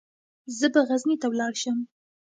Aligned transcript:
زه 0.57 0.67
به 0.73 0.81
غزني 0.89 1.15
ته 1.21 1.27
ولاړ 1.29 1.53
شم. 1.61 1.77